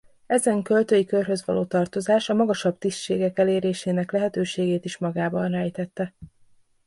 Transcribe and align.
Ezen 0.27 0.61
költői 0.61 1.05
körhöz 1.05 1.45
való 1.45 1.65
tartozás 1.65 2.29
a 2.29 2.33
magasabb 2.33 2.77
tisztségek 2.77 3.39
elérésének 3.39 4.11
lehetőségét 4.11 4.85
is 4.85 4.97
magában 4.97 5.49
rejtette. 5.51 6.13